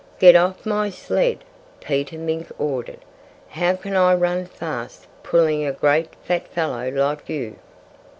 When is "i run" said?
3.95-4.47